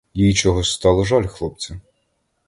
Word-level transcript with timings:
Їй 0.13 0.33
чогось 0.33 0.71
стало 0.71 1.03
жаль 1.03 1.23
хлопця. 1.27 1.79